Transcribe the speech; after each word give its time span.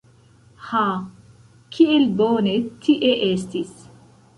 Ha, 0.69 0.81
kiel 1.77 2.11
bone 2.25 2.59
tie 2.87 3.15
estis! 3.33 3.81